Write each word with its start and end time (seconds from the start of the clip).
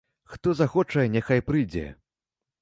Хто 0.31 0.53
захоча, 0.61 1.05
няхай 1.17 1.45
прыйдзе. 1.51 1.85